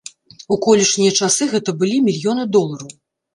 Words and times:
У 0.53 0.55
колішнія 0.65 1.11
часы 1.19 1.43
гэта 1.53 1.75
былі 1.83 2.01
мільёны 2.07 2.49
долараў. 2.57 2.91